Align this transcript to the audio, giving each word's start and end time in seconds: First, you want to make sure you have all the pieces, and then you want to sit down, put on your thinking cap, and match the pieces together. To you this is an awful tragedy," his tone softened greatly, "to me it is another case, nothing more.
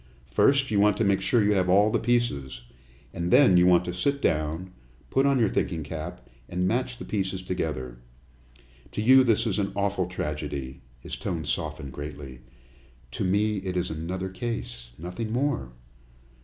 First, 0.31 0.71
you 0.71 0.79
want 0.79 0.97
to 0.97 1.03
make 1.03 1.21
sure 1.21 1.43
you 1.43 1.53
have 1.53 1.69
all 1.69 1.91
the 1.91 1.99
pieces, 1.99 2.63
and 3.13 3.29
then 3.29 3.55
you 3.55 3.67
want 3.67 3.85
to 3.85 3.93
sit 3.93 4.19
down, 4.19 4.71
put 5.11 5.27
on 5.27 5.37
your 5.37 5.47
thinking 5.47 5.83
cap, 5.83 6.27
and 6.49 6.67
match 6.67 6.97
the 6.97 7.05
pieces 7.05 7.43
together. 7.43 7.99
To 8.93 9.01
you 9.03 9.23
this 9.23 9.45
is 9.45 9.59
an 9.59 9.71
awful 9.75 10.07
tragedy," 10.07 10.81
his 10.99 11.15
tone 11.15 11.45
softened 11.45 11.93
greatly, 11.93 12.39
"to 13.11 13.23
me 13.23 13.57
it 13.57 13.77
is 13.77 13.91
another 13.91 14.29
case, 14.29 14.89
nothing 14.97 15.31
more. 15.31 15.71